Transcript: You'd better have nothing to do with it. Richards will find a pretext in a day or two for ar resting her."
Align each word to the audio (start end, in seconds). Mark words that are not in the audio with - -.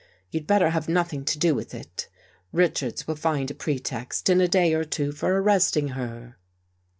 You'd 0.31 0.47
better 0.47 0.71
have 0.71 0.89
nothing 0.89 1.25
to 1.25 1.37
do 1.37 1.53
with 1.53 1.75
it. 1.75 2.07
Richards 2.51 3.05
will 3.07 3.13
find 3.15 3.51
a 3.51 3.53
pretext 3.53 4.29
in 4.29 4.41
a 4.41 4.47
day 4.47 4.73
or 4.73 4.83
two 4.83 5.11
for 5.11 5.31
ar 5.33 5.43
resting 5.43 5.89
her." 5.89 6.37